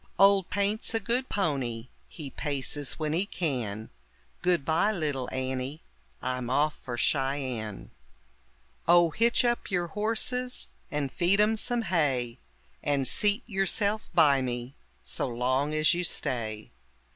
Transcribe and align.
Old 0.17 0.49
Paint's 0.49 0.95
a 0.95 0.99
good 0.99 1.29
pony, 1.29 1.89
he 2.09 2.31
paces 2.31 2.93
when 2.93 3.13
he 3.13 3.23
can; 3.27 3.91
Goodbye, 4.41 4.91
little 4.91 5.29
Annie, 5.31 5.83
I'm 6.23 6.49
off 6.49 6.75
for 6.75 6.97
Cheyenne. 6.97 7.91
Oh, 8.87 9.11
hitch 9.11 9.45
up 9.45 9.69
your 9.69 9.89
horses 9.89 10.69
and 10.89 11.11
feed 11.13 11.39
'em 11.39 11.55
some 11.55 11.83
hay, 11.83 12.39
And 12.81 13.07
seat 13.07 13.43
yourself 13.45 14.09
by 14.15 14.41
me 14.41 14.73
so 15.03 15.27
long 15.27 15.71
as 15.75 15.93
you 15.93 16.03
stay. 16.03 16.71